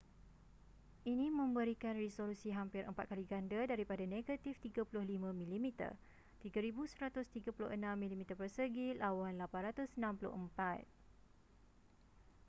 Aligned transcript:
ini 1.11 1.27
memberikan 1.39 1.93
resolusi 2.03 2.49
hampir 2.57 2.81
empat 2.91 3.05
kali 3.11 3.21
ganda 3.31 3.61
daripada 3.71 4.01
negatif 4.15 4.53
35 4.57 4.89
mm 4.97 5.93
3136 6.41 7.53
mm2 7.53 8.97
lawan 9.03 9.33
864 9.37 9.93